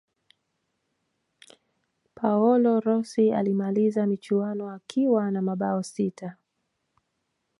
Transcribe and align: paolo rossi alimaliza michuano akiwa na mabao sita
paolo 2.15 2.79
rossi 2.79 3.31
alimaliza 3.33 4.05
michuano 4.07 4.69
akiwa 4.69 5.31
na 5.31 5.41
mabao 5.41 5.83
sita 5.83 6.37